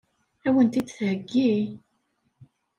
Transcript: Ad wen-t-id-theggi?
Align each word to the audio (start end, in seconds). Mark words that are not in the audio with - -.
Ad 0.47 0.51
wen-t-id-theggi? 0.53 1.53